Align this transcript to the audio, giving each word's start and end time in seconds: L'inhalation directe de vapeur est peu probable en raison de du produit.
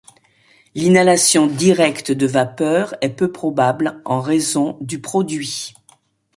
L'inhalation 0.73 1.45
directe 1.45 2.11
de 2.11 2.25
vapeur 2.25 2.95
est 3.01 3.11
peu 3.15 3.31
probable 3.31 4.01
en 4.03 4.19
raison 4.19 4.79
de 4.79 4.85
du 4.87 4.99
produit. 4.99 5.75